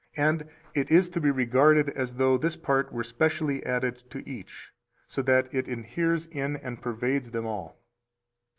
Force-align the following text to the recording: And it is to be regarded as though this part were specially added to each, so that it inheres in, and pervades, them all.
And 0.17 0.49
it 0.73 0.89
is 0.89 1.09
to 1.09 1.21
be 1.21 1.29
regarded 1.29 1.89
as 1.89 2.15
though 2.15 2.35
this 2.35 2.55
part 2.55 2.91
were 2.91 3.03
specially 3.03 3.63
added 3.63 3.97
to 4.09 4.27
each, 4.27 4.71
so 5.05 5.21
that 5.21 5.53
it 5.53 5.67
inheres 5.67 6.25
in, 6.25 6.57
and 6.57 6.81
pervades, 6.81 7.29
them 7.29 7.45
all. 7.45 7.79